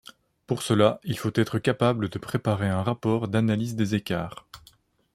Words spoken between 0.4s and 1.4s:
Pour cela, il faut